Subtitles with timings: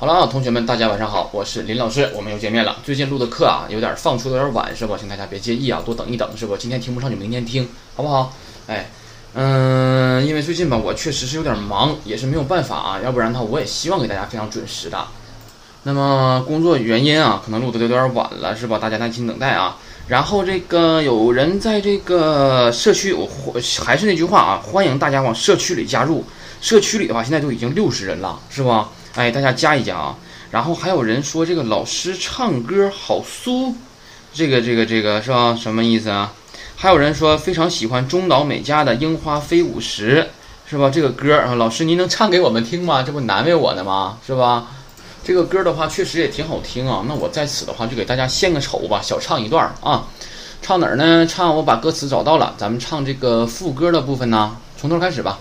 [0.00, 2.78] 好了啊，同学们，大家晚上好，我是林老师，我们又见面了。
[2.82, 4.96] 最近录的课啊，有点放出的有点晚，是吧？
[4.98, 6.56] 请大家别介意啊，多等一等，是吧？
[6.58, 8.32] 今天听不上就明天听，好不好？
[8.66, 8.88] 哎，
[9.34, 15.06] 嗯，因为最近吧，我确实是有点忙，也是没有办法啊，要不然的话，我也希望给大家非常准时的。
[15.82, 18.78] 那么工作原因啊，可能录的有点晚了，是吧？
[18.78, 19.76] 大家耐心等待啊。
[20.08, 23.28] 然后这个有人在这个社区，我
[23.84, 26.24] 还是那句话啊，欢迎大家往社区里加入。
[26.62, 28.88] 社区里的话，现在都已经六十人了，是吧？
[29.14, 30.16] 哎，大家加一加啊！
[30.50, 33.72] 然后还有人说这个老师唱歌好酥，
[34.32, 35.56] 这个这个这个是吧？
[35.60, 36.32] 什么意思啊？
[36.76, 40.26] 还有人说非常喜欢中岛美嘉的《樱花飞舞时》，
[40.70, 40.88] 是吧？
[40.88, 43.02] 这个歌啊，老师您能唱给我们听吗？
[43.02, 44.18] 这不难为我呢吗？
[44.26, 44.68] 是吧？
[45.22, 47.04] 这个歌的话确实也挺好听啊。
[47.06, 50.06] 那我在此的话就给大家献个丑吧，小唱一段啊。
[50.62, 51.26] 唱哪儿呢？
[51.26, 55.38] 唱我把歌词找到了，咱们唱这个副歌的部分呢，从头开始吧。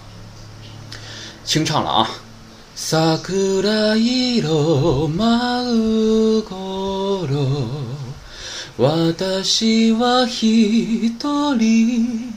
[1.45, 2.09] 清唱了啊。
[2.81, 7.45] 桜色舞う頃
[8.77, 11.13] 私は一
[11.55, 12.33] 人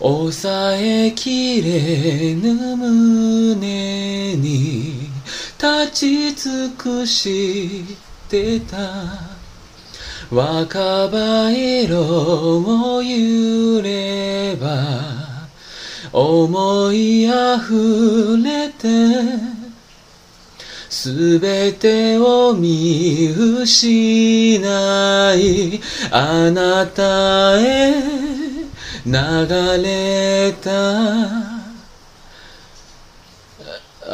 [0.00, 5.08] 抑えきれぬ胸に
[5.56, 7.84] 立ち尽くし
[8.28, 8.76] てた。
[10.30, 15.31] 若葉色を揺れば
[16.12, 18.88] 思い溢れて
[20.90, 24.60] すべてを見失
[25.34, 27.94] いあなたへ
[29.06, 29.12] 流
[29.82, 31.62] れた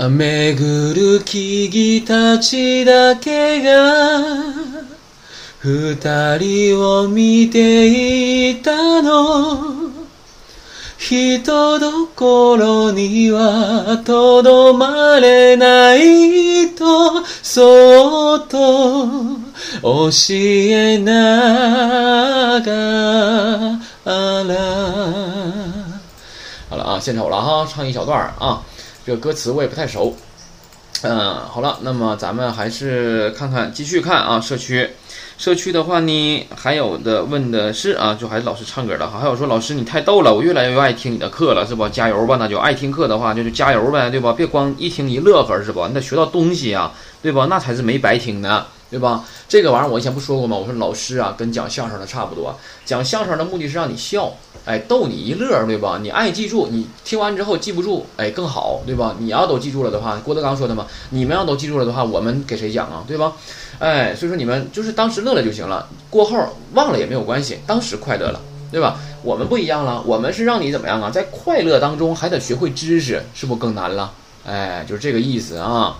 [0.08, 4.44] 巡る木々たちだけが
[5.58, 9.77] 二人を見ていたの。
[10.97, 19.07] 人どころにはとどまれないとそっと
[19.81, 22.71] 教えなが
[24.43, 24.53] ら。
[26.69, 28.61] 好了啊，献丑了哈，唱一小段啊，
[29.05, 30.15] 这个歌词我也不太熟。
[31.01, 34.89] 嗯，好了，那么咱们还是看看，继续看啊，社区。
[35.38, 39.20] 社区的话呢，还有的问的是啊，就还是老师唱歌的哈。
[39.20, 41.88] 还有说老师你太逗了，我越来越爱听你的课了，是不？
[41.90, 44.32] 加油吧，那就爱听课的话，就就加油呗，对吧？
[44.32, 45.86] 别光一听一乐呵，是吧？
[45.86, 47.46] 你得学到东西啊，对吧？
[47.48, 48.66] 那才是没白听呢。
[48.90, 49.22] 对吧？
[49.46, 50.56] 这个玩意儿我以前不说过吗？
[50.56, 52.58] 我说老师啊，跟讲相声的差不多。
[52.86, 54.32] 讲相声的目的是让你笑，
[54.64, 55.98] 哎，逗你一乐，对吧？
[56.00, 59.14] 你爱记住，你听完之后记不住，哎，更好，对吧？
[59.18, 63.04] 你要都记住了的话，郭德纲说的嘛，你们要都记住了的话，我们给谁讲啊？
[63.06, 63.34] 对吧？
[63.78, 68.40] 哎，所以说你们就是当时乐了就行了，过后忘了也没有关系，当时快乐了，
[68.72, 68.98] 对吧？
[69.22, 71.10] 我们不一样了，我们是让你怎么样啊？
[71.10, 74.12] 在快乐当中还得学会知识，是不更难了？
[74.46, 75.96] 哎，就是这个意思啊。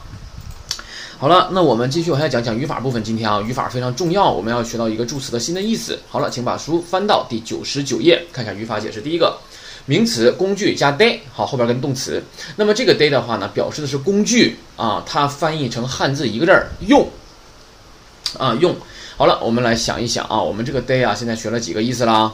[1.18, 3.02] 好了，那我们继续往下讲讲语法部分。
[3.02, 5.98] 今天啊，语法非常重要，我们要学到一个助词的新的意思。
[6.08, 9.00] 好了，请把书翻到第九十九页，看一下语法解释。
[9.00, 9.36] 第一个，
[9.86, 12.22] 名词工具加 day，好，后边跟动词。
[12.54, 17.04] 那么这个 day 的话呢，表示的是工具啊，它翻译成汉字一个字儿用
[18.38, 18.76] 啊用。
[19.16, 22.32] 好了，我们来想一想啊，我们这个 day 啊，现在学了几个意思啦？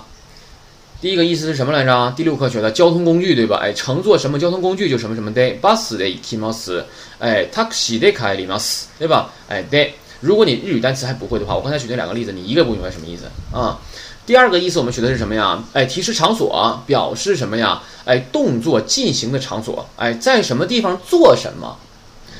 [1.01, 2.13] 第一个意思是什么来着？
[2.17, 3.59] 第六课学的交通工具，对吧？
[3.63, 5.61] 哎，乘坐什么交通工具就什么什么 day。
[5.61, 6.83] bus 的 kimas，
[7.19, 9.31] 哎，taxi day k a i m o s 对吧？
[9.49, 9.91] 哎，day。
[10.21, 13.25] 如果你日语单词还不会的话，我刚才举那两个例子，你一个不明白什么意思
[13.55, 13.79] 啊？
[14.25, 15.63] 第二个意思我们学的是什么呀？
[15.75, 17.83] 哎，提示场所表示什么呀？
[18.07, 21.77] 哎，动作进行的场所，哎，在什么地方做什么？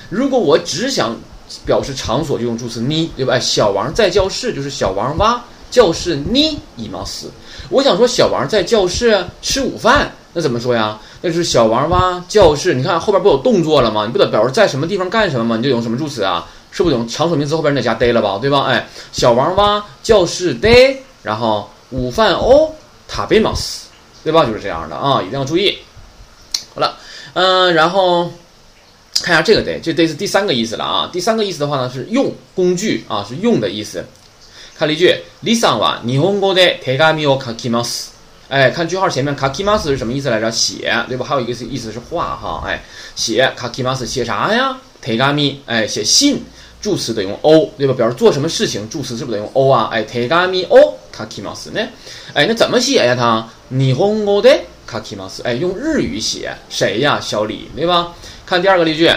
[0.09, 1.15] 如果我只想
[1.67, 3.39] 表示场所，就用助词 ni，对吧？
[3.39, 5.43] 小王在教室，就是小王哇。
[5.71, 6.63] 教室呢？
[6.77, 7.29] 伊毛斯，
[7.69, 10.97] 我想说小王在教室吃午饭，那怎么说呀？
[11.21, 12.75] 那就是小王哇教室。
[12.75, 14.05] 你看后边不有动作了吗？
[14.07, 15.57] 你不得表示在什么地方干什么吗？
[15.57, 16.47] 你就用什么助词啊？
[16.71, 18.39] 是不是用场所名词后边得加 day 了吧？
[18.41, 18.67] 对吧？
[18.69, 22.71] 哎，小王哇教室 day，然后午饭哦，
[23.09, 23.89] 塔贝毛斯，
[24.23, 24.45] 对吧？
[24.45, 25.77] 就是这样的啊，一定要注意。
[26.73, 26.97] 好了，
[27.33, 28.31] 嗯，然后
[29.22, 31.10] 看一下这个 day，这 day 是第三个意思了啊。
[31.12, 34.04] 第三个意思的话呢，是用工具啊，是用的意思。
[34.78, 38.10] 看例句，李桑は日本語で手紙を書きます。
[38.50, 40.50] 哎，看句号前面書きます是什么意思来着？
[40.52, 41.26] 写，对吧？
[41.26, 42.64] 还有一个意思是画哈。
[42.66, 42.82] 哎，
[43.16, 44.78] 写書きます写啥呀？
[45.06, 46.44] 手紙，哎，写信。
[46.82, 47.94] 助词得用 o，对吧？
[47.94, 49.90] 表示做什么事情，助词是不是得用 o 啊？
[49.92, 51.86] 哎，手紙を書きます呢？
[52.34, 53.14] 哎，那怎么写呀？
[53.14, 55.42] 它日本語で書きます。
[55.44, 57.20] 哎，用日语写，谁呀？
[57.20, 58.14] 小李，对吧？
[58.46, 59.10] 看第二个例句，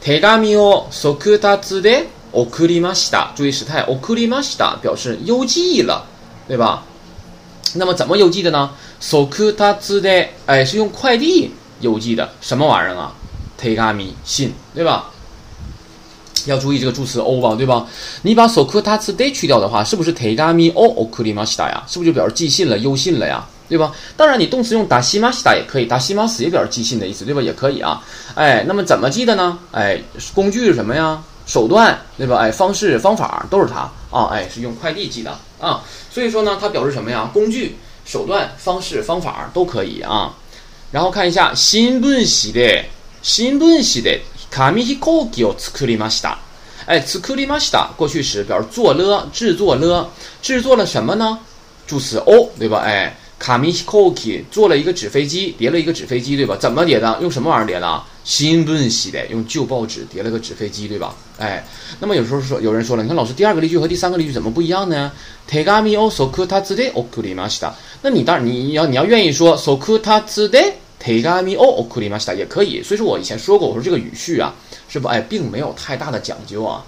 [0.00, 2.06] 手紙を速達で。
[2.32, 3.86] 送りました，注意时态。
[3.86, 6.04] 送りました表示邮寄了，
[6.46, 6.82] 对吧？
[7.76, 8.68] 那么怎么邮寄的呢？
[9.00, 13.14] 速達で，哎，是用快递邮寄的，什么玩意儿啊？
[13.58, 15.10] 手紙信，对吧？
[16.44, 17.86] 要注意这个助词 o 吧，对吧？
[18.20, 21.84] 你把 so ku ta tsu de 去掉的话，是不是 te ga mi o okurimashita 呀？
[21.88, 23.46] 是不是就表示寄信了、邮信了呀？
[23.70, 23.92] 对吧？
[24.16, 27.42] 当然，你动词用达西马西达也可以，达西马斯也表示寄信的意思，对吧？
[27.42, 28.00] 也可以啊。
[28.36, 29.58] 哎，那么怎么记的呢？
[29.72, 30.00] 哎，
[30.32, 31.20] 工具是什么呀？
[31.46, 32.36] 手段，对吧？
[32.36, 34.28] 哎，方式、方法都是它啊。
[34.30, 35.82] 哎，是用快递寄的啊。
[36.12, 37.28] 所以说呢，它表示什么呀？
[37.32, 40.32] 工具、手段、方式、方法都可以啊。
[40.92, 42.84] 然后看一下新聞紙で
[43.22, 46.36] 新聞紙で紙飛行機を作りました。
[46.86, 50.08] 哎，作りました过去时表示做了、制作了、
[50.40, 51.40] 制作了什么呢？
[51.88, 52.82] 助词 o，对吧？
[52.84, 53.16] 哎。
[53.40, 56.56] 卡米希科基做了一个纸飞机，叠了一个纸飞机，对吧？
[56.58, 57.18] 怎么叠的？
[57.20, 58.02] 用什么玩意儿叠的？
[58.24, 61.14] 新闻系的，用旧报纸叠了个纸飞机，对吧？
[61.38, 61.64] 哎，
[62.00, 65.12] 那么有时候说，有人说了，你看老师第二个例句和第三个例句怎么不一样呢？
[65.46, 67.72] 手紙をそくたつで送りました。
[68.02, 72.82] 那你当然你要你要愿意说そくたつで手紙を送りました也可以。
[72.82, 74.54] 所以说我以前说过，我说这个语序啊，
[74.88, 75.06] 是不？
[75.08, 76.82] 哎，并没有太大的讲究啊。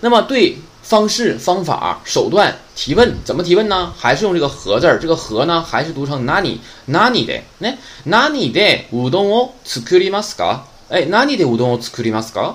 [0.00, 0.56] 那么对。
[0.84, 3.92] 方式、方法、手段提问，怎么提问呢？
[3.96, 4.98] 还是用这个“和”字儿。
[4.98, 7.40] 这个“和”呢，还是读成 “nani nani” 的。
[7.58, 7.68] 那
[8.06, 12.54] “nani 的乌冬を作りますか？”哎，“nani 的乌冬を作りますか？”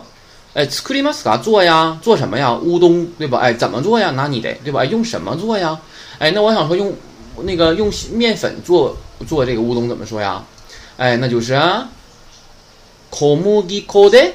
[0.53, 1.37] 哎，作りますか？
[1.41, 2.53] 做呀，做什么呀？
[2.53, 3.39] 乌冬，对吧？
[3.39, 4.83] 哎，怎么做呀？“nani 的”，对吧？
[4.85, 5.79] 用什么做呀？
[6.19, 6.93] 哎，那我想说，用
[7.43, 8.95] 那个用面粉做
[9.27, 10.43] 做这个乌冬怎么说呀？
[10.97, 11.53] 哎，那就是
[13.11, 14.33] 小麦粉で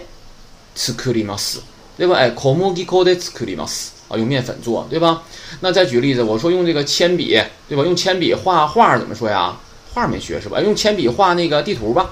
[0.74, 1.60] 作ります。
[1.96, 2.16] 对吧？
[2.16, 5.22] 哎，小麦粉で作ります啊，用面粉做，对吧？
[5.60, 7.38] 那再举个例子，我说用这个铅笔，
[7.68, 7.84] 对吧？
[7.84, 9.54] 用铅笔画画怎么说呀？
[9.92, 10.60] 画没学是吧？
[10.60, 12.10] 用铅笔画那个地图吧。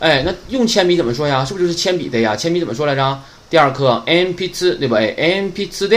[0.00, 1.44] 哎，那用铅笔怎么说呀？
[1.44, 2.34] 是不是就是铅笔的呀？
[2.34, 3.20] 铅笔怎么说来着？
[3.48, 4.96] 第二课 n p 字，对吧？
[4.96, 5.96] 哎，n p 字的，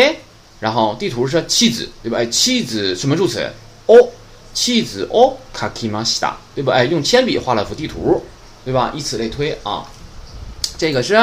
[0.59, 2.19] 然后地图是妻子，对吧？
[2.19, 3.49] 哎，妻子什么助词？
[3.85, 3.95] 哦，
[4.53, 6.73] 妻子哦，卡基玛西达，对吧？
[6.73, 8.21] 哎，用铅笔画了幅地图，
[8.63, 8.91] 对吧？
[8.95, 9.85] 以此类推啊，
[10.77, 11.15] 这个是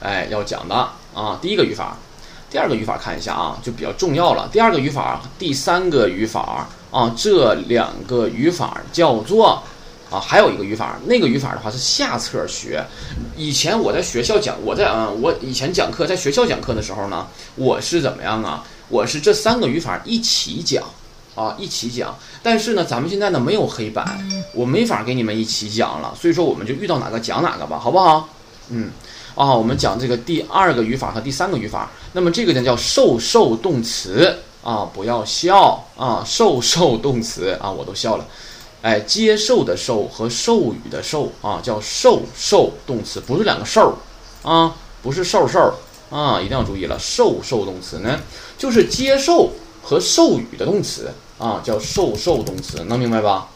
[0.00, 0.88] 哎要讲的。
[1.13, 1.97] 啊，第一个语法，
[2.49, 4.49] 第二个语法看一下啊，就比较重要了。
[4.51, 9.61] 第二个语法，第三个语法啊，这两个语法叫做
[10.09, 12.85] 啊，还有一个语法，那个语法的话是下册学。
[13.35, 18.63] 以前我在学校讲，我在啊，我以前讲课在学校讲课的时候呢，我是怎么样啊？
[18.89, 20.83] 我是这三个语法一起讲
[21.35, 22.17] 啊，一起讲。
[22.43, 24.19] 但是呢，咱们现在呢没有黑板，
[24.53, 28.29] 我没法给你们一起讲了，所以说我们就遇到哪个讲哪个吧，好不好？
[28.69, 28.91] 嗯。
[29.35, 31.89] 啊，我们讲这个第二个语法和第三个语法。
[32.13, 38.25] 那么这个呢叫受受动词啊，不要笑啊，受受动词啊，我都笑了。
[38.81, 43.97] 哎，接受的受和授予的授啊，叫受受动词，不是两个受
[44.43, 45.73] 啊，不是受受
[46.09, 48.19] 啊，一定要注意了，受受动词呢
[48.57, 49.51] 就是接受
[49.81, 53.47] 和授予的动词啊，叫受受动词，能明白吧？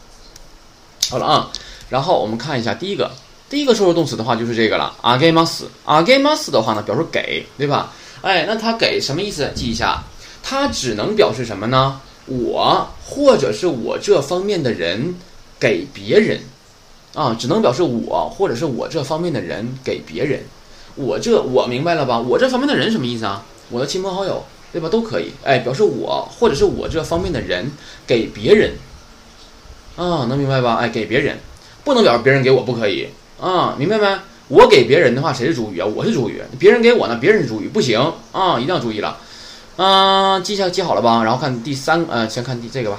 [1.10, 1.52] 好了啊，
[1.90, 3.12] 然后我们看一下第一个。
[3.56, 7.94] 第一个受受动词的话就是这个了，a g e m a s a g e m a s 的话呢表示给，对吧？
[8.22, 9.50] 哎，那它给什么意思？
[9.56, 10.04] 记一下，
[10.44, 12.02] 它只能表示什么呢？
[12.26, 15.16] 我或者是我这方面的人
[15.58, 16.38] 给别人，
[17.14, 20.42] 啊，只能表示我或者是我这方面的人给别人。
[20.96, 22.20] 我这我明白了吧？
[22.20, 23.42] 我这方面的人什么意思啊？
[23.70, 24.44] 我的亲朋好友，
[24.74, 24.90] 对吧？
[24.90, 27.72] 都可以，哎，表示我或者是我这方面的人
[28.06, 28.74] 给别人，
[29.96, 30.76] 啊，能明白吧？
[30.76, 31.38] 哎，给别人，
[31.86, 33.08] 不能表示别人给我，不可以。
[33.41, 34.19] 啊，明白没？
[34.49, 35.87] 我给别人的话，谁是主语啊？
[35.87, 36.43] 我是主语。
[36.59, 38.01] 别人给我呢，别人是主语，不行
[38.33, 38.59] 啊！
[38.59, 39.17] 一定要注意了。
[39.77, 41.23] 嗯，记下记好了吧？
[41.23, 42.99] 然后看第三，呃，先看第这个吧。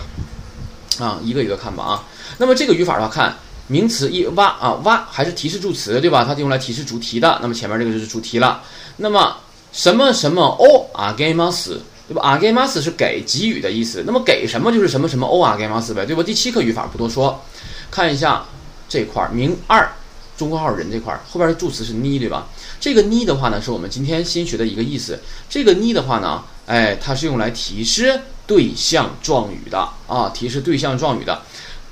[0.99, 2.03] 啊，一个一个看吧啊。
[2.37, 3.35] 那么这个语法的话，看
[3.67, 6.23] 名词一哇啊哇，还是提示助词对吧？
[6.23, 7.37] 它用来提示主题的。
[7.41, 8.61] 那么前面这个就是主题了。
[8.95, 9.35] 那么
[9.73, 12.21] 什么什么哦啊给ます，对吧？
[12.21, 14.03] 啊给ます是给给予的意思。
[14.07, 16.23] 那么给什么就是什么什么哦啊给ます呗，对吧？
[16.23, 17.43] 第七课语法不多说，
[17.91, 18.45] 看一下
[18.87, 19.91] 这块儿名二。
[20.36, 22.46] 中括号人这块儿后边的助词是呢，对吧？
[22.78, 25.18] 这个呢的话呢，是我们今天新学的一个意思。
[25.48, 31.42] 这个呢的话呢，哎，它是用来提示对象状语的啊，提示对象状语的。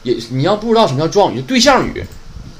[0.03, 2.05] 也你要不知道什么叫状语，就对象语，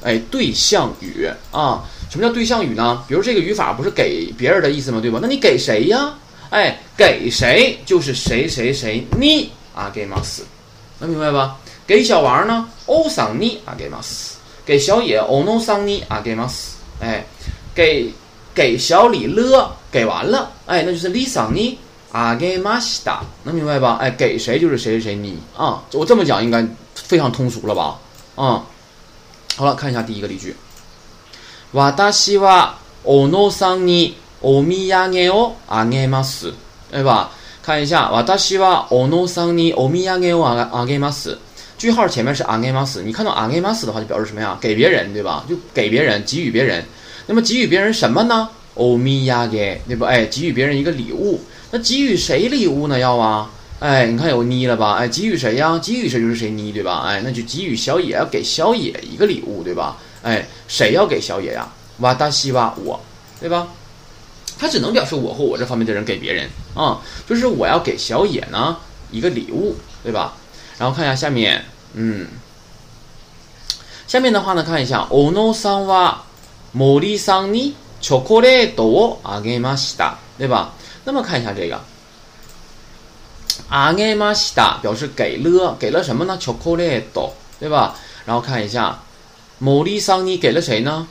[0.03, 3.03] 哎，对象语啊，什么叫对象语呢？
[3.07, 4.99] 比如这个语法不是给别人的意思吗？
[4.99, 5.19] 对吧？
[5.21, 6.15] 那你给谁呀？
[6.49, 10.41] 哎，给谁就是谁谁谁你啊，给 mas，
[10.99, 11.57] 能明白吧？
[11.85, 14.34] 给小王呢，欧桑你啊，给 mas。
[14.64, 16.50] 给小野欧诺桑尼啊，给 mas，
[17.00, 17.24] 哎，
[17.74, 18.12] 给
[18.54, 21.78] 给小李了，给完了，哎，那就是李桑尼
[22.12, 23.96] 啊，给马西达，能明白吧？
[24.00, 27.98] 哎，给谁就是谁谁谁你啊，我这么讲应该非常通俗了吧？
[28.36, 28.64] 啊，
[29.56, 30.54] 好了，看一下第一个例句，
[31.72, 36.52] 私は欧诺桑尼お土産をあげます，
[36.90, 37.30] 对吧？
[37.62, 41.38] 看一下，私は欧诺桑尼お土産をああげます。
[41.77, 44.57] 句号前面是 a g e m a s 你看到 a g e m a s 的话，就表示什么呀？
[44.61, 45.45] 给别人，对吧？
[45.47, 46.83] 就给别人，给予别人。
[47.27, 48.49] 那么给予别人什么呢？
[48.75, 50.07] 欧米亚给，对吧？
[50.07, 51.41] 哎，给予别人一个礼物，
[51.71, 52.97] 那给予谁礼物呢？
[52.99, 54.93] 要啊，哎，你看有妮了吧？
[54.93, 55.77] 哎，给予谁呀？
[55.79, 57.03] 给予谁就是谁妮，对吧？
[57.05, 59.97] 哎，那就给予小野，要给小野一个礼物，对吧？
[60.23, 61.67] 哎，谁要给小野呀？
[61.99, 62.99] 哇达西哇我，
[63.39, 63.67] 对吧？
[64.57, 68.77] 他只能表示我或我这方面的人给别人啊，就是我要给小野呢
[69.11, 70.33] 一个礼物，对吧？
[70.77, 71.63] 然后看一下下面，
[71.93, 72.27] 嗯，
[74.07, 76.23] 下面的话呢，看一下 ono さんは
[76.73, 80.73] モリさんにチョコレートあげました，对吧？
[81.05, 81.79] 那么看一下这个
[83.69, 86.37] あげました表示给了，给了什么呢？
[86.37, 87.95] チョコレート，对吧？
[88.25, 88.99] 然后看一下
[89.61, 91.07] モリさんに给了谁呢？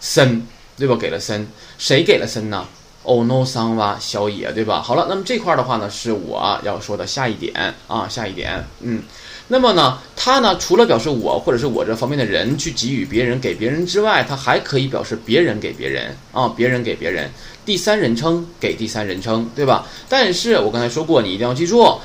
[0.00, 0.42] 森，
[0.78, 0.96] 对吧？
[0.96, 2.64] 给了森，谁给了森呢？
[3.04, 4.80] 哦，no 桑哇小野，对吧？
[4.80, 9.02] 好了，那么这块的话呢，是我要说的下一点啊，下一点，嗯，
[9.48, 17.28] 那么呢，它呢，除了表示我或者是我这方面的人去给予别人、给别人之外，它还可以表示别人给别人啊，别人给别人，
[17.66, 19.84] 第三人称给第三人称，对吧？
[20.08, 21.98] 但是我刚才说过，你一定要记住，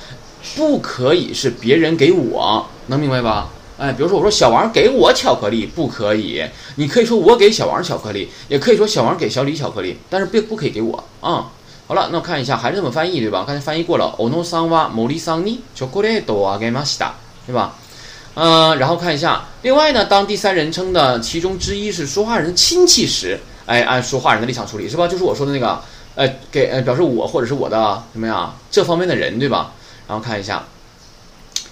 [0.55, 3.49] 不可以是别人给我，能明白吧？
[3.78, 6.44] 哎，比如说我说小王给我巧克力，不可以。
[6.76, 11.50] 你可以说我给小王巧克力，也可以说小王给小李巧克力，但是别不可以给我啊。
[11.88, 13.44] 好了，那我看一下还是这么翻译对吧？
[13.44, 14.14] 刚才翻译过了。
[14.18, 17.10] おのさんは森さんにチョコレートをあげました，
[17.46, 17.70] 对吧？
[18.34, 25.08] 嗯，然后看一下，另外呢，当第三人称的其中之一是说话人的亲戚时，哎，按说话人的立场处理是吧？
[25.08, 25.80] 就是我说的那个，
[26.14, 29.72] 呃，给呃表示我或者是我的什么呀这方面的人对吧？
[30.06, 30.64] 然后看一下。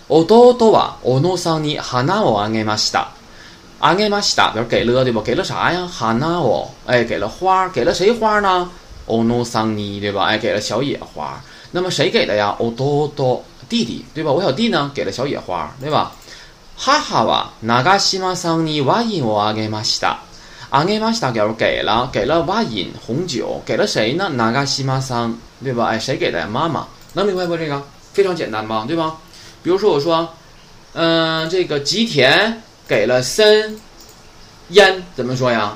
[0.09, 3.13] 弟は小野さんに花をあげました。
[3.83, 5.23] あげました，比如给了，对吧？
[5.23, 5.87] 给了啥呀？
[5.87, 8.69] 花を，哎，给了花，给了谁花呢？
[9.07, 10.25] 小野さんに，对吧？
[10.25, 11.41] 哎，给了小野花。
[11.71, 12.55] 那么谁给的呀？
[12.59, 13.25] 弟
[13.71, 14.31] 弟弟，对吧？
[14.33, 16.13] 我小弟呢，给了小野花，对吧？
[16.77, 20.19] 母は長島さんにワインをあげました。
[20.71, 24.29] あげました，表示给了，给了ワイン红酒，给了谁呢？
[24.29, 25.87] 長島さん，对吧？
[25.87, 26.47] 哎，谁给的呀？
[26.47, 27.57] 妈妈，能明白不？
[27.57, 27.83] 这个
[28.13, 28.85] 非常简单吧？
[28.87, 29.17] 对吧？
[29.66, 30.32] 比如说，我说，
[30.94, 33.80] 嗯，这个吉田给了森
[34.70, 35.76] 烟，怎么说呀？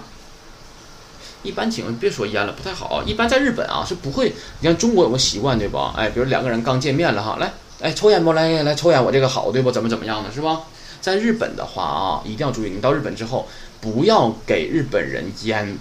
[1.41, 3.01] 一般情况别说烟了，不太好。
[3.01, 4.31] 一般在日本啊是不会。
[4.59, 5.79] 你看中国有个习惯，对不？
[5.97, 8.31] 哎，比如两个人刚见面了哈，来，哎，抽烟不？
[8.31, 9.71] 来来抽烟，我这个好，对不？
[9.71, 10.61] 怎么怎么样的是吧？
[11.01, 13.47] 在日本的话啊，一定要注意，你到日本之后
[13.81, 15.75] 不要给日本人烟，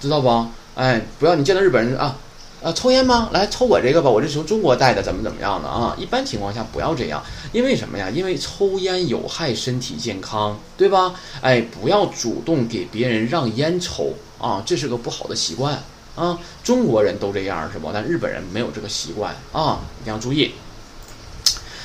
[0.00, 0.46] 知道不？
[0.74, 2.16] 哎，不要你见到日本人啊。
[2.62, 3.28] 啊，抽烟吗？
[3.32, 5.96] 来抽我这个吧，我这是从中国带的，怎么怎么样的啊？
[5.98, 8.08] 一般情况下不要这样，因为什么呀？
[8.08, 11.12] 因为抽烟有害身体健康，对吧？
[11.40, 15.82] 哎，不要主动给别人让烟抽啊，这是个不好的习惯
[16.14, 16.38] 啊。
[16.62, 17.90] 中国人都这样是吧？
[17.92, 20.52] 但日本人没有这个习惯啊，一定要注意。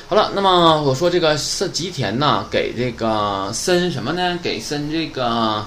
[0.07, 4.37] 好了，那么我说这个是吉田呢，给这个森什么呢？
[4.43, 5.65] 给森这个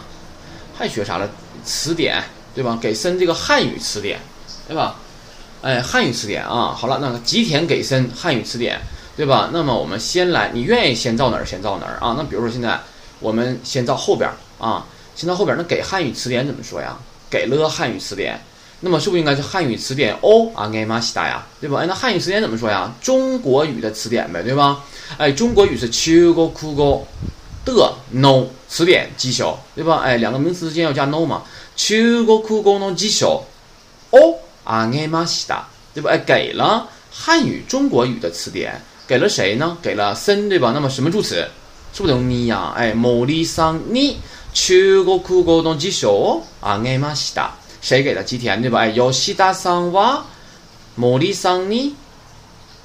[0.78, 1.28] 还学啥了？
[1.64, 2.22] 词典
[2.54, 2.78] 对吧？
[2.80, 4.20] 给森这个汉语词典。
[4.70, 4.94] 对吧？
[5.62, 8.78] 哎，汉语词典啊，好了，那个吉田给森汉语词典，
[9.16, 9.50] 对吧？
[9.52, 11.44] 那么我们先来，你愿意先造哪儿？
[11.44, 12.14] 先造哪儿啊？
[12.16, 12.78] 那比如说现在
[13.18, 14.86] 我们先造后边啊，
[15.16, 15.56] 先造后边。
[15.58, 16.96] 那给汉语词典怎么说呀？
[17.28, 18.40] 给了汉语词典，
[18.78, 21.44] 那么是不是应该是汉语词典哦啊给马西达呀？
[21.60, 21.80] 对吧？
[21.80, 22.94] 哎，那汉语词典怎么说呀？
[23.02, 24.84] 中国语的词典呗，对吧？
[25.18, 27.02] 哎，中国语是 chugo kugo
[27.64, 30.00] 的 no 词典记小，对吧？
[30.04, 31.42] 哎，两个名词之间要加 no 嘛
[31.76, 33.42] ，chugo kugo no 记小
[34.10, 34.38] 哦。
[34.63, 36.09] 阿给玛西达，对吧？
[36.11, 39.77] 哎，给了汉语、中国语的词典，给了谁呢？
[39.81, 40.71] 给了森，对吧？
[40.73, 41.47] 那么什么助词？
[41.93, 42.73] 是不是用你呀？
[42.75, 44.17] 哎，莫里桑尼，
[44.53, 48.23] 中国苦沟东吉秀，阿给玛西达，谁给的？
[48.23, 48.79] 吉田，对吧？
[48.79, 50.23] 哎，ヨシダさんは
[50.95, 51.95] 莫里桑尼，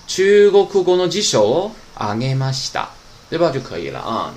[0.06, 2.88] 中国苦沟东吉秀，阿给玛西达，
[3.28, 3.50] 对吧？
[3.50, 4.32] 就可以了啊。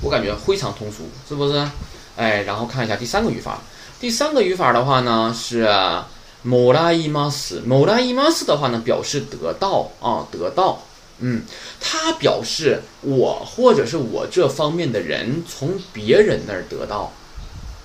[0.00, 1.68] 我感觉非常通俗，是不是？
[2.16, 3.60] 哎，然后看一下第三个语法。
[4.02, 5.66] 第三个语法的话呢是
[6.46, 7.62] もらいます。
[7.66, 10.82] もらいます的话呢表示得到啊，得到。
[11.20, 11.42] 嗯，
[11.80, 17.12] 它表示我或者是我这方面的人从别人那儿得到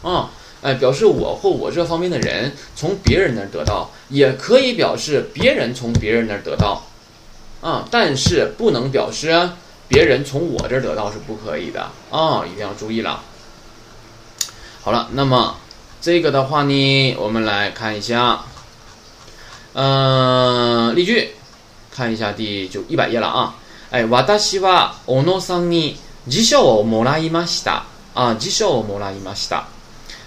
[0.03, 0.29] 啊，
[0.61, 6.83] 哎，表示我或我这方面的人从别人那儿得到，也可以表示别人从别人那儿得到
[7.61, 9.49] 啊，但是不能表示
[9.87, 13.23] 别人从我这儿得到是不可以的啊，一定要注意了。
[14.83, 15.55] 好了，那么。
[16.01, 18.41] 这个的话呢，我们来看一下，
[19.73, 21.31] 嗯，例句，
[21.91, 23.55] 看一下第九一百页了啊。
[23.91, 25.95] 哎，私は小野さんに
[26.27, 27.83] 辞書をもらいました。
[28.13, 29.63] 啊，辞書をもらいました。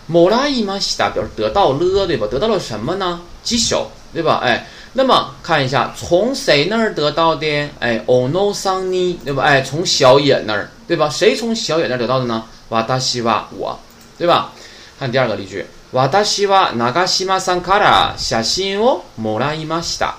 [0.09, 2.27] もらいました表示得到了，对吧？
[2.29, 3.21] 得到了什么呢？
[3.45, 4.41] 辞書，对吧？
[4.43, 7.69] 哎，那么看一下，从谁那儿得到的？
[7.81, 9.43] 哎，小野さんに，对吧？
[9.43, 11.09] 哎，从小野那儿，对吧？
[11.11, 12.45] 谁从小野那儿得到的呢？
[12.69, 13.79] 私は我，
[14.17, 14.53] 对吧？
[15.01, 20.17] 看第二个例句， 私は長島さんから写真をもらいました。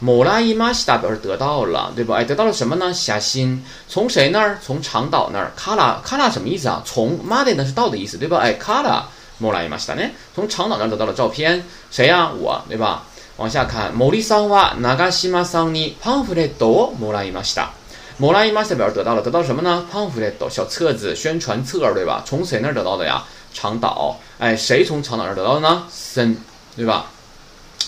[0.00, 2.16] もらいました表示得到了，对吧？
[2.16, 2.92] 哎，得到了什么呢？
[2.92, 4.58] 写真从谁那儿？
[4.60, 5.50] 从长岛那儿。
[5.56, 6.82] 卡拉卡拉什么意思啊？
[6.84, 8.38] 从马的呢是到的意思，对吧？
[8.38, 9.06] 哎，卡拉
[9.40, 10.10] もらいましたね。
[10.34, 12.30] 从长岛那儿得到了照片，谁呀？
[12.38, 13.04] 我，对吧？
[13.36, 17.70] 往下看，森さんは長島さんにパンフレットをもらいました。
[18.18, 19.84] もらいました表示得到了，得到什么呢？
[19.90, 22.22] パンフレット小册子、宣传册，对吧？
[22.26, 23.24] 从谁那儿得到的呀？
[23.52, 24.16] 长岛。
[24.38, 25.82] 哎，谁从长岛那儿得到的呢？
[25.90, 26.36] 森，
[26.76, 27.06] 对吧？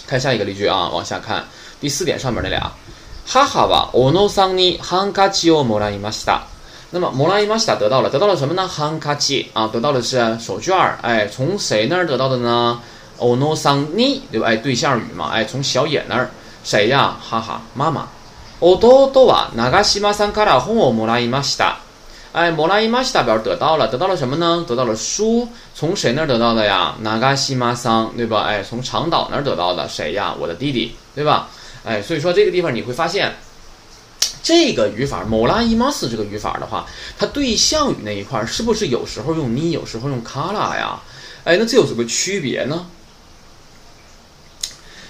[0.06, 1.44] 看下一个例句啊，往下看。
[1.80, 2.70] 第四点上面那俩，
[3.26, 6.42] 母は小野さんにハンカチをもらいました。
[6.92, 8.66] 那么もらいました得到了，得到了什么呢？
[8.68, 10.98] ハンカチ啊，得到的是手绢儿。
[11.02, 12.78] 哎，从谁那儿得到的呢？
[13.18, 14.46] 小野さんに对吧？
[14.46, 15.30] 哎，对象语嘛。
[15.30, 16.30] 哎，从小野那儿，
[16.62, 17.16] 谁呀？
[17.20, 18.06] 哈哈，妈妈。
[18.60, 21.78] 弟は長島さんから本をもらいました。
[22.32, 24.62] 哎，もらいました表示得到了，得到了什么呢？
[24.68, 25.48] 得到了书。
[25.74, 26.94] 从谁那儿得到的呀？
[27.02, 27.34] 長島
[27.74, 28.42] さん对吧？
[28.42, 30.34] 哎，从长岛那儿得到的，谁呀？
[30.38, 31.48] 我的弟弟，对吧？
[31.82, 33.34] 哎，所以说这个地方你会发现，
[34.42, 36.84] 这个语法“某拉伊马斯”这个语法的话，
[37.18, 41.00] 它对象语那一块是不是有时候用你，有时候用卡拉呀？
[41.44, 42.86] 哎，那这有什么区别呢？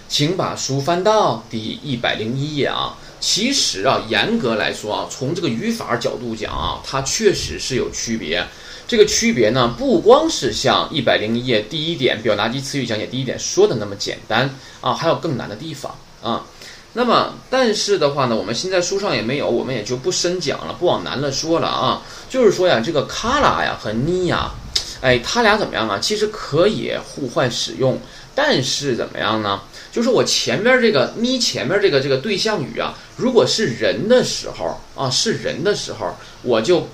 [0.09, 2.95] 请把书翻到第一百零一页啊。
[3.22, 8.44] 其实啊，严格来说啊，从这个语法角度讲啊，它确实是有区别。
[8.88, 16.44] 这个区别呢，不光是像一百零一页第一点表达及词语讲解第一点说的那么简单啊，还有更难的地方啊。
[16.94, 22.02] 那么，但是的话呢，我们现在书上也没有，我们也就不深讲了，不往难了说了啊。
[22.28, 24.52] 就是说呀，这个卡拉呀和尼呀，
[25.00, 26.00] 哎，它俩怎么样啊？
[26.00, 27.98] 其实可以互换使用，
[28.36, 29.62] 但是怎么样呢？
[29.92, 36.88] 就是我前面这个尼前面这个这个对象语啊，如果是人的时候啊，是人的时候，我就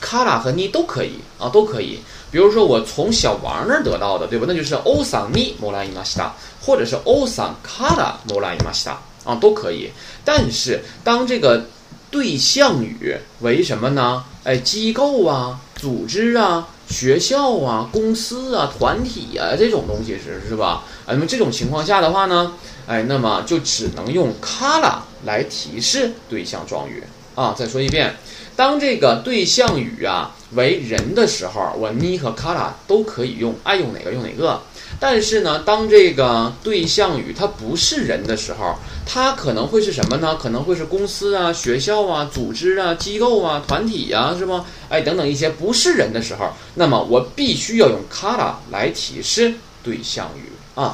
[0.00, 1.98] 卡拉和尼都可以啊，都可以。
[2.30, 4.46] 比如说我从小王那儿得到的，对吧？
[4.48, 9.00] 那就是欧桑尼莫拉伊玛西达，或者是欧桑卡拉莫拉伊玛西达。
[9.24, 9.88] 啊，都可以，
[10.24, 11.64] 但是当这个
[12.10, 14.24] 对象语为什么呢？
[14.42, 20.84] 哎，机构啊、组织啊、学校啊、公司啊、团体啊这种东西是是吧？
[21.06, 22.52] 哎，那么这种情况下的话呢，
[22.86, 27.02] 哎，那么就只能用卡拉来提示对象状语
[27.34, 27.54] 啊。
[27.56, 28.14] 再说一遍，
[28.54, 34.60] 当这个对象语啊为人的时候，我尼和卡拉都可以用，爱用哪个用哪个。
[35.01, 40.35] 但是呢，当这个对象语它不是人的时候，它可能会是什么呢？
[40.35, 44.65] 可能会是公司啊、学校啊、组织啊、机构啊、团体呀，是吧？
[44.89, 50.91] 哎，等等一些不是人的时候，那么我必须要用卡拉来提示对象语啊。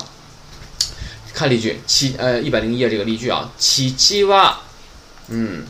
[1.33, 4.59] 看例句七呃一百零一页这个例句啊，七七哇，
[5.29, 5.63] 嗯，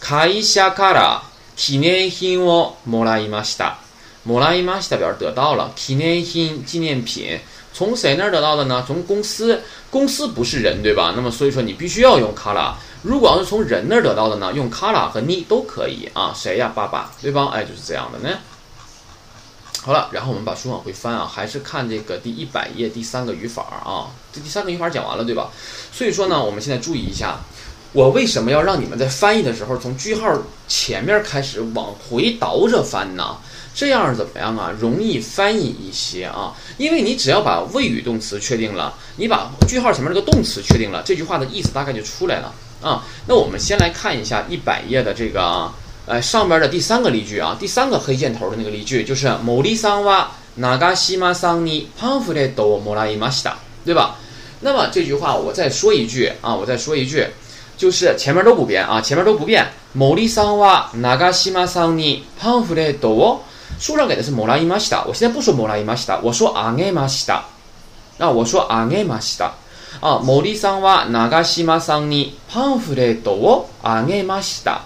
[0.00, 1.22] 会社から
[1.56, 3.78] 記念品をもらいました。
[4.26, 7.40] もらいました表示得到了，記念品纪念品。
[7.73, 8.83] 从谁那儿得到的呢？
[8.85, 9.59] 从公司，
[9.89, 11.13] 公司不是人，对吧？
[11.15, 12.75] 那么所以说你必须要用卡拉。
[13.01, 16.31] 如果要是从人那儿得到的呢，用卡拉和你都可以啊。
[16.35, 16.71] 谁呀？
[16.73, 17.49] 爸爸，对吧？
[17.51, 18.37] 哎，就是这样的呢。
[19.81, 24.07] 好了，然后我们把书往回翻啊，还是看这个第一百页第三个语法啊。
[24.31, 25.49] 这第三个语法讲完了，对吧？
[25.91, 27.39] 所以说呢，我们现在注意一下，
[27.91, 30.31] 我为什么要让你们在翻译的时候从句号
[30.69, 33.35] 前面开始往回倒着翻呢？
[33.75, 34.71] 这样怎么样啊？
[34.79, 43.03] 容易翻译一些啊，因为你只要把谓语动词确定了，你把句号前面这个动词确定了，这句话的意思大概就出来了啊。
[43.27, 45.73] 那我们先来看一下一百页的这个啊
[46.05, 54.17] 呃上边的第三个例句啊，第三个黑箭头的那个例句就是“某里桑哇那嘎西马桑尼潘弗雷多莫拉伊马西达”，对吧？
[54.59, 57.25] 那么这句话我再说一句啊，我再说一句，
[57.75, 59.67] 就是前面都不变啊，前面都不变。
[59.93, 63.43] 某里桑哇那嘎西马桑尼潘弗雷多。
[63.78, 65.04] 书上给的是もらいました。
[65.06, 67.42] 我现在不说もらいました，我说あげました。
[68.18, 69.52] 啊，我说あげました。
[70.00, 74.80] 啊，森さんは長島さんにパンフレットをあげました。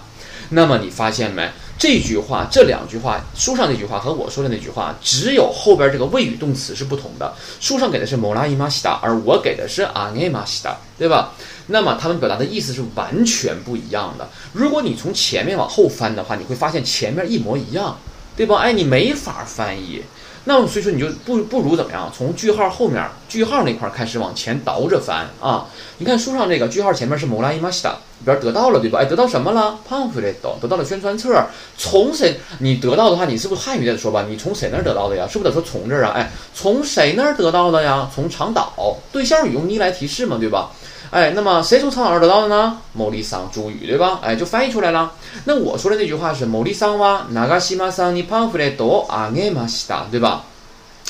[0.51, 1.49] 那么你发现没？
[1.79, 7.33] 这句话，这两句话，书上那句话和我说的那句话，只有后边这个谓语动词是不同的。
[7.59, 11.31] 书上给的是もらいました，而我给的是あげました，对吧？
[11.67, 14.29] 那么他们表达的意思是完全不一样的。
[14.53, 17.97] 如果你从前面往后翻的话，你会发现前面一模一样。
[18.37, 18.57] 对吧？
[18.57, 20.01] 哎，你没法翻译，
[20.45, 22.11] 那么所以说你就不不如怎么样？
[22.15, 25.67] 从句号后面句号那块开始往前倒着翻啊！
[25.99, 28.99] 你看书上这个句号前面是モライマシタ，里边得到了对吧？
[28.99, 29.77] 哎，得到什么了？
[29.87, 31.45] パンフレット，得到了宣传册。
[31.77, 34.25] 从谁你得到的话，你是不是汉语在说吧？
[34.27, 35.27] 你从谁那儿得到的呀？
[35.27, 36.11] 是不是得说从这儿啊？
[36.15, 38.09] 哎，从谁那儿得到的呀？
[38.13, 40.71] 从长岛，对象语用你来提示嘛，对吧？
[41.11, 42.79] 哎，那么谁从长岛上得到的呢？
[42.93, 44.19] 某里桑主语，对吧？
[44.23, 45.11] 哎，就翻译出来了。
[45.45, 50.43] 那我说的那句话是某里桑哇，哪个西马桑尼潘弗雷多阿涅马西达，对吧？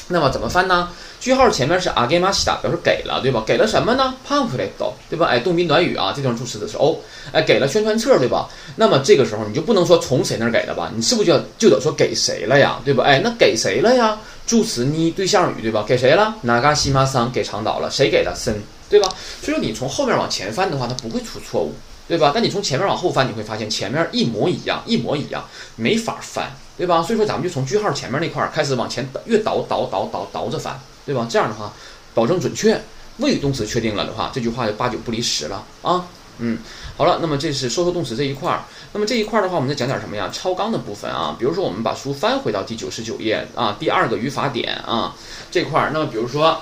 [0.09, 0.89] 那么怎么翻呢？
[1.21, 3.41] 句号前面是あげました，表示给了，对吧？
[3.47, 4.13] 给了什么呢？
[4.27, 5.27] パンフレット，对吧？
[5.27, 6.99] 哎，动宾短语啊，这地方助词的是 o，
[7.31, 8.49] 哎，给了宣传册，对吧？
[8.75, 10.91] 那么这个时候你就不能说从谁那儿给的吧？
[10.93, 12.77] 你是不是就要就得说给谁了呀？
[12.83, 13.05] 对吧？
[13.05, 14.17] 哎，那给谁了呀？
[14.45, 15.85] 助词呢，对象语，对吧？
[15.87, 16.35] 给谁了？
[16.41, 17.89] 哪嘎西马桑给长岛了？
[17.89, 18.35] 谁给的？
[18.35, 19.08] 森， 对吧？
[19.42, 21.74] 所以说你从后面往前翻的话，它不会出错误，
[22.06, 22.32] 对吧？
[22.34, 25.44] 但你从前面往后翻，你会发现前面一模一样，一模一样，
[25.76, 27.02] 没法翻，对吧？
[27.02, 30.78] 所以说咱们就从句号前面那块开始往前越倒倒倒倒倒着翻。
[31.06, 31.26] 对吧？
[31.30, 31.72] 这样的话，
[32.12, 32.78] 保证准确。
[33.16, 36.04] 谓语动词确定了的话，这句话就八九不离十了啊。
[36.36, 36.58] 嗯，
[36.98, 38.62] 好了，那么这是说说动词这一块儿。
[38.92, 40.28] 那么这一块儿的话，我们再讲点什么呀？
[40.30, 41.34] 超纲的部分啊。
[41.38, 45.16] 比如说，我们把书翻回到第九十九页啊，第二个语法点啊
[45.50, 45.90] 这块儿。
[45.94, 46.60] 那么比如说，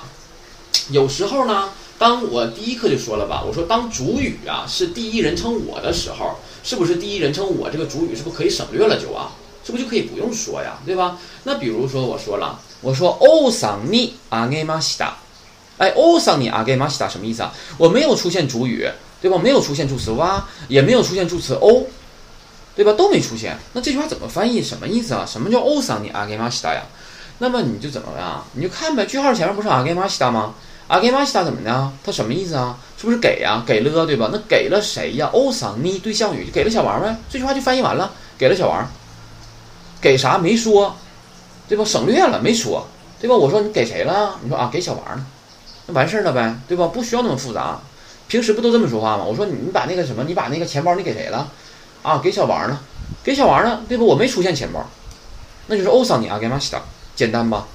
[0.91, 9.31] 有时候呢，当我第一课就说了吧，我说当主语啊是第一人称我的时候，是不是第一人称我这个主语是不是可以省略了就啊？
[9.65, 10.77] 是不是就可以不用说呀？
[10.85, 11.17] 对吧？
[11.43, 12.59] 那比如说我说了。
[12.79, 15.17] 我说欧桑尼阿给马西达，
[15.79, 17.51] 哎，欧桑尼阿给马西达什么意思啊？
[17.77, 18.87] 我没有出现主语，
[19.19, 19.37] 对吧？
[19.37, 21.87] 没有出现助词哇，也没有出现助词欧，
[22.75, 22.93] 对吧？
[22.93, 23.57] 都没出现。
[23.73, 24.61] 那这句话怎么翻译？
[24.61, 25.25] 什么意思啊？
[25.25, 26.83] 什么叫欧桑尼阿给马西达呀？
[27.39, 28.45] 那么你就怎么样？
[28.53, 29.05] 你就看呗。
[29.07, 30.53] 句号前面不是阿给马西达吗？
[30.87, 31.91] 啊给马西达怎么的？
[32.03, 32.77] 他什么意思啊？
[32.97, 33.63] 是不是给呀？
[33.65, 34.29] 给了，对吧？
[34.31, 35.29] 那给了谁呀？
[35.33, 37.15] 欧桑尼对象语就给了小王呗。
[37.29, 38.87] 这句话就翻译完了，给了小王，
[39.99, 40.95] 给啥没说。
[41.69, 41.83] 对吧？
[41.83, 42.87] 省略了，没说，
[43.19, 43.35] 对吧？
[43.35, 44.39] 我说你给谁了？
[44.41, 45.25] 你说啊，给小王了，
[45.85, 46.87] 那完事儿了呗，对吧？
[46.87, 47.77] 不需要那么复杂，
[48.29, 49.25] 平时不都这么说话吗？
[49.25, 51.51] 我说你把那个什么，你把那个钱包你给谁了？
[52.03, 52.81] 啊，给小王了，
[53.21, 54.05] 给小王了，对吧？
[54.05, 54.81] 我没出现钱包，
[55.65, 56.81] 那就是欧桑尼阿给马西达，
[57.17, 57.67] 简单吧？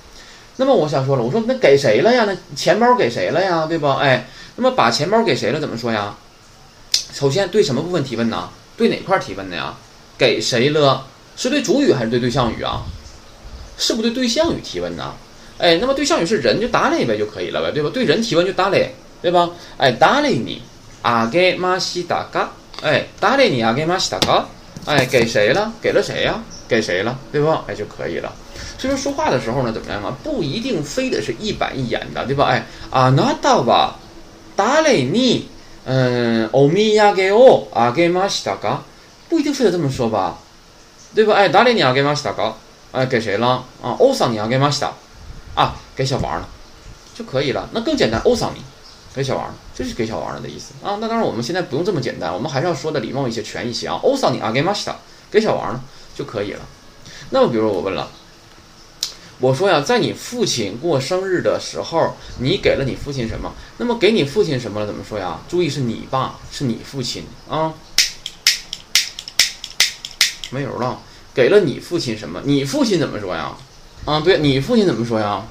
[0.56, 2.24] 那么我想说了，我说那给谁了呀？
[2.26, 3.66] 那钱包给谁了呀？
[3.66, 3.98] 对吧？
[4.00, 5.58] 哎，那么把钱包给谁了？
[5.58, 6.14] 怎么说呀？
[7.12, 8.50] 首先对什么部分提问呢？
[8.76, 9.74] 对哪块提问的呀？
[10.18, 11.06] 给谁了？
[11.36, 12.84] 是对主语还是对对象语啊？
[13.78, 15.14] 是不对对象语提问呢？
[15.58, 17.90] 哎，那么对象语是人就打雷呗就可以了呗，对吧？
[17.92, 19.50] 对人提问就打雷，对吧？
[19.78, 20.60] 哎，打雷你
[21.02, 24.46] 阿给马西达嘎，哎，打雷你阿给马西达嘎，
[24.84, 25.72] 哎，给谁了？
[25.80, 26.42] 给了谁呀？
[26.68, 27.18] 给谁了？
[27.30, 27.64] 对吧？
[27.66, 28.32] 哎就可以了。
[28.82, 30.12] 所以说话的时候呢，怎么样啊？
[30.24, 32.46] 不一定非得是一板一眼的，对吧？
[32.46, 33.96] 哎，阿那达吧，
[34.56, 35.46] 打雷你，
[35.84, 38.82] 嗯，欧米亚给我阿给马西达嘎，
[39.28, 40.36] 不一定非得这么说吧？
[41.14, 41.34] 对吧？
[41.34, 42.52] 哎，打雷你阿给马西达嘎。
[42.90, 43.94] 哎，给谁了啊？
[44.00, 44.92] 欧桑尼啊，给马西达，
[45.54, 46.48] 啊，给小王了，
[47.14, 47.68] 就可以了。
[47.72, 48.58] 那更简单，欧桑尼，
[49.14, 50.98] 给小王了，这是给小王了的意思啊。
[51.00, 54.00] 那当然，我们现在不用这么简单，我们还是要说的礼貌一些、全一些啊。
[54.02, 54.96] 欧桑尼啊，给马西达，
[55.30, 55.80] 给小王了
[56.16, 56.60] 就可以了。
[57.30, 58.10] 那么，比如我问了，
[59.42, 63.52] 我说呀，在你父亲过生日的时候，你给了你父亲什么？
[63.76, 64.86] 那么给你父亲什么了？
[64.86, 65.40] 怎么说呀？
[65.48, 67.74] 注意是你爸，是你父亲啊，
[70.50, 71.00] 没有了。
[71.34, 72.40] 给了你父亲什么？
[72.44, 73.56] 你父亲怎么说呀？
[74.04, 75.44] 啊，对你父亲怎么说呀？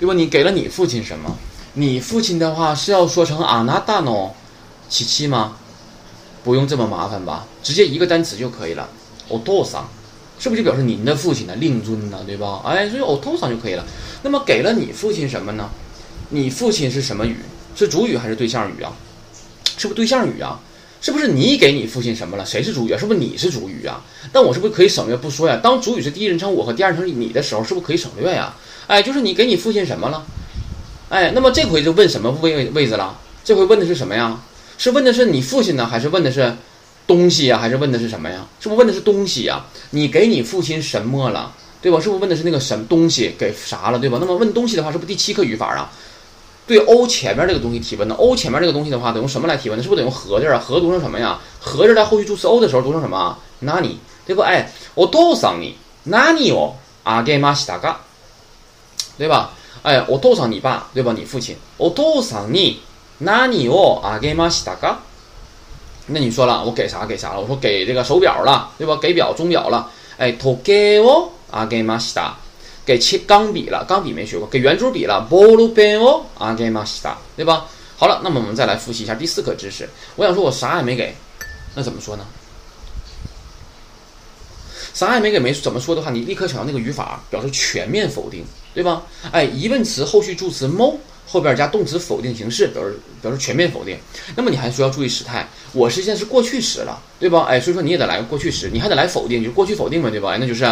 [0.00, 0.14] 对吧？
[0.14, 1.36] 你给了你父亲什么？
[1.74, 4.34] 你父亲的话是要说成阿那大诺
[4.88, 5.58] 七七吗？
[6.42, 7.46] 不用这么麻烦吧？
[7.62, 8.88] 直接一个单词就可以了。
[9.28, 9.76] o t o s
[10.38, 11.54] 是不是就表示您的父亲呢？
[11.56, 12.22] 令尊呢？
[12.26, 12.62] 对吧？
[12.64, 13.84] 哎，所以 o t o s 就可以了。
[14.22, 15.68] 那么给了你父亲什么呢？
[16.30, 17.36] 你父亲是什么语？
[17.74, 18.92] 是主语还是对象语啊？
[19.76, 20.60] 是不是对象语啊？
[21.00, 22.44] 是不是你给你父亲什么了？
[22.44, 22.98] 谁是主语啊？
[22.98, 24.02] 是不是你是主语啊？
[24.32, 25.58] 但我是不是可以省略不说呀？
[25.62, 28.54] 当主语是第一人称我和第二人称你的时候，是不是可以省略呀？
[28.86, 30.24] 哎，就是你给你父亲什么了？
[31.08, 33.18] 哎，那么这回就问什么位位位置了？
[33.44, 34.40] 这回问的是什么呀？
[34.76, 36.54] 是问的是你父亲呢，还是问的是
[37.08, 37.58] 东西呀？
[37.58, 38.46] 还是问的是什么呀？
[38.60, 39.64] 是不是问的是东西呀？
[39.90, 41.52] 你给你父亲什么了？
[41.80, 41.98] 对吧？
[42.00, 43.98] 是不是问的是那个什么东西给啥了？
[43.98, 44.18] 对吧？
[44.20, 45.90] 那么问东西的话，是不是第七课语法啊？
[46.66, 49.82] 对 o 前面这个东西提问的，o 前面这个东西的话，得用什么来提问呢？
[49.82, 50.58] 是不是得用和字啊？
[50.58, 51.38] 和读成什么呀？
[51.58, 53.38] 和字在后续助词 o 的时候读成什么？
[53.60, 54.42] 那你对不？
[54.42, 58.00] 哎，我多上你，那你哦，阿给马西达嘎，
[59.16, 59.52] 对吧？
[59.82, 61.14] 哎，我多上你爸，对吧？
[61.16, 62.82] 你父亲，我多上你，
[63.18, 65.00] 那你哦，阿给马西达嘎。
[66.07, 67.41] 那你说了，我给啥给啥了？
[67.41, 68.97] 我说给这个手表了，对吧？
[69.01, 72.37] 给表钟表了，哎，托给我阿给马西达。
[72.85, 74.45] 给切钢笔了，钢笔没学过。
[74.45, 77.65] 给圆珠笔了，ボールペンをあげました，对吧？
[77.95, 79.87] 好了，那么我们再来复习一下第四课知识。
[80.17, 81.15] 我想说，我啥也没给，
[81.75, 82.25] 那怎么说呢？
[84.93, 88.43] 啥也没给，没怎么说的话，你立刻想到那个语法，表示全面否定，
[88.73, 89.03] 对吧？
[89.31, 93.97] 哎，疑问词后续助词 mo 后边加动词否定形式，表示表示全面否定。
[94.35, 97.45] 那么你还需要注意时态，我实现是过去时了，对吧？
[97.49, 100.31] 哎，所以说你也得来个过去时，你还得来否定，就是过去否定嘛，对吧？
[100.31, 100.65] 哎，那就是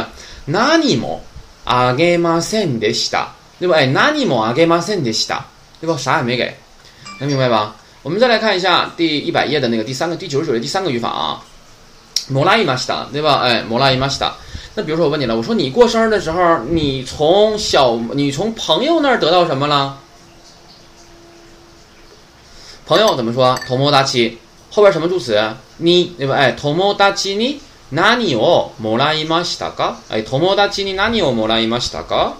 [0.48, 1.20] 何も。
[1.64, 3.28] あげませんでした，
[3.60, 3.76] 对吧？
[3.78, 5.42] 哎，何もあげませんでした，
[5.80, 5.96] 对吧？
[5.96, 6.52] 啥也没给，
[7.20, 7.76] 能明白吧？
[8.02, 11.40] 我们再来看一下第一百页的那个第三个、第九十九页第三个语法啊，
[12.34, 13.42] もらいました，对吧？
[13.44, 14.32] 哎，もらいました。
[14.74, 20.00] 那比如说我问你了，我说你过生日的时候，你从小你从朋友那儿得到什么了？
[22.87, 23.59] 朋友怎么说？
[23.69, 24.39] 友达奇
[24.71, 25.37] 后边什么助词？
[25.79, 26.37] 你对吧？
[26.37, 28.71] 哎，友达奇你哪里哦？
[28.79, 29.97] 莫拉伊玛西达嘎？
[30.09, 31.33] 哎，友达奇你哪里哦？
[31.33, 32.33] 莫拉伊玛西达嘎？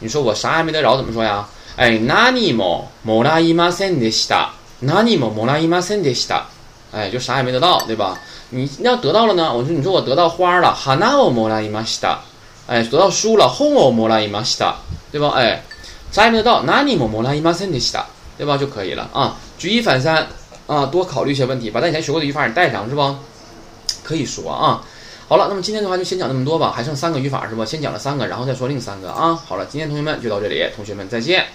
[0.00, 1.46] 你说我啥也没得着，怎么说呀？
[1.76, 4.50] 哎，哪里莫莫拉伊玛森的西达？
[4.80, 6.48] 哪里莫莫拉伊玛森的西达？
[6.90, 8.18] 哎，就啥也没得到，对吧？
[8.50, 9.54] 你要得到了呢？
[9.54, 12.18] 我说，你说我得到花了，哈那我莫拉伊玛西达？
[12.66, 14.78] 哎，得到书了，红我莫拉伊玛西达？
[15.12, 15.28] 对吧？
[15.36, 15.62] 哎，
[16.10, 18.04] 啥也没得到，哪里莫莫拉伊玛森的西达？
[18.36, 18.58] 对吧？
[18.58, 19.36] 就可以了啊。
[19.62, 20.26] 举一反三
[20.66, 23.20] 啊，多考虑一些问题，把咱以前学过的语法也带上，是吧？
[24.02, 24.82] 可以说啊。
[25.28, 27.64] 好了，那么今天的话就先讲那么多吧，还剩三个语法是吧？
[27.64, 29.36] 先讲了三个，然后再说另三个啊。
[29.36, 31.46] 好了，今天同学们就到这里，同学们再见。